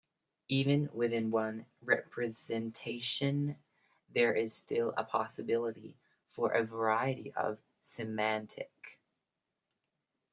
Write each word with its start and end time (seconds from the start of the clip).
Even 0.47 0.89
within 0.95 1.29
one 1.29 1.67
representation, 1.79 3.57
there 4.11 4.33
is 4.33 4.51
still 4.51 4.95
a 4.97 5.03
possibility 5.03 5.95
for 6.27 6.53
a 6.53 6.63
variety 6.63 7.31
of 7.35 7.59
semantic. 7.83 8.81